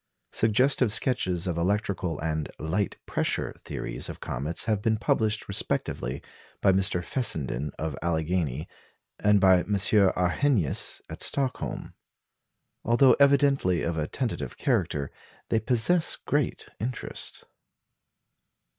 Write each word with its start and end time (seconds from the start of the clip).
Suggestive 0.31 0.91
sketches 0.91 1.45
of 1.45 1.59
electrical 1.59 2.19
and 2.21 2.49
"light 2.57 2.97
pressure" 3.05 3.53
theories 3.63 4.09
of 4.09 4.19
comets 4.19 4.65
have 4.65 4.81
been 4.81 4.97
published 4.97 5.47
respectively 5.47 6.23
by 6.59 6.71
Mr. 6.71 7.03
Fessenden 7.05 7.69
of 7.77 7.95
Alleghany, 8.01 8.67
and 9.19 9.39
by 9.39 9.59
M. 9.59 9.75
Arrhenius 9.77 11.01
at 11.07 11.21
Stockholm. 11.21 11.93
Although 12.83 13.13
evidently 13.19 13.83
of 13.83 13.95
a 13.95 14.07
tentative 14.07 14.57
character, 14.57 15.11
they 15.49 15.59
possess 15.59 16.15
great 16.15 16.67
interest. 16.79 17.43